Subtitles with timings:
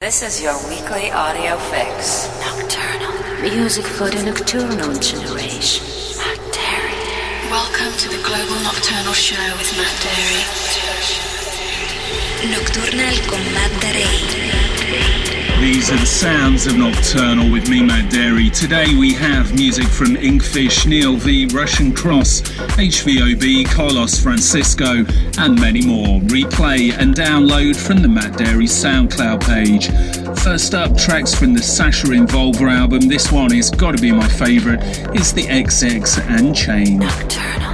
[0.00, 2.26] This is your weekly audio fix.
[2.40, 3.42] Nocturnal.
[3.42, 5.84] Music for the nocturnal generation.
[6.16, 7.50] Matt Darey.
[7.50, 10.40] Welcome to the Global Nocturnal Show with Matt Darey.
[12.48, 15.29] Nocturnal con Matt Darey.
[15.60, 18.50] These are the sounds of Nocturnal with me, Matt Darey.
[18.50, 25.04] Today we have music from Inkfish, Neil V, Russian Cross, HVOB, Carlos Francisco,
[25.36, 26.18] and many more.
[26.20, 29.88] Replay and download from the Matt Darey SoundCloud page.
[30.40, 33.00] First up, tracks from the Sasha Involver album.
[33.00, 34.80] This one is got to be my favourite.
[35.14, 37.00] It's the XX and Chain.
[37.00, 37.69] Nocturnal.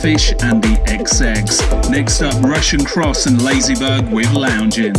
[0.00, 1.90] Fish and the XX.
[1.90, 4.94] Next up, Russian Cross and Ladybug with Lounging.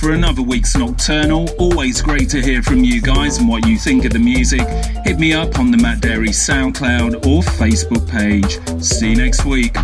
[0.00, 1.50] For another week's Nocturnal.
[1.58, 4.66] Always great to hear from you guys and what you think of the music.
[5.04, 8.58] Hit me up on the Matt Darey SoundCloud or Facebook page.
[8.82, 9.76] See you next week.